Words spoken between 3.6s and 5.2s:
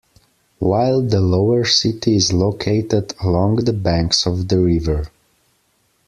banks of the river.